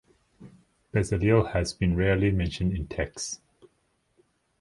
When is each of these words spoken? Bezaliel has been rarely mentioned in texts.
Bezaliel 0.91 1.53
has 1.53 1.75
been 1.75 1.95
rarely 1.95 2.31
mentioned 2.31 2.73
in 2.73 2.87
texts. 2.87 3.39